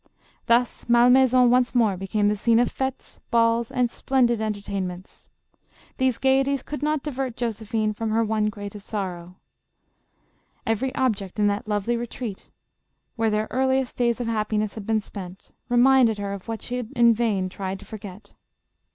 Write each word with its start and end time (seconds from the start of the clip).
Thus 0.47 0.89
Malmaison 0.89 1.51
once 1.51 1.75
more 1.75 1.95
became 1.95 2.27
the 2.27 2.35
scene 2.35 2.57
of 2.57 2.71
fetes, 2.71 3.19
balls 3.29 3.69
and 3.69 3.87
splendid 3.91 4.41
entertainments. 4.41 5.27
These 5.97 6.17
gayeties 6.17 6.63
could 6.63 6.81
not 6.81 7.03
divert 7.03 7.37
Josephine 7.37 7.93
from 7.93 8.09
her 8.09 8.23
one 8.23 8.47
great 8.49 8.73
sorrow. 8.81 9.35
Every 10.65 10.91
object 10.95 11.37
in 11.37 11.45
that 11.49 11.67
lovely 11.67 11.95
retreat 11.97 12.49
where 13.15 13.29
their 13.29 13.47
earliest 13.51 13.95
JOSEPHINE. 13.99 14.25
261 14.25 14.27
days 14.27 14.27
of 14.27 14.27
happiness 14.27 14.73
had 14.73 14.87
been 14.87 15.01
spent, 15.01 15.51
reminded 15.69 16.17
her 16.17 16.33
of 16.33 16.47
what 16.47 16.63
she 16.63 16.79
in 16.79 17.13
vain 17.13 17.47
tried 17.47 17.77
to 17.77 17.85
forget. 17.85 18.33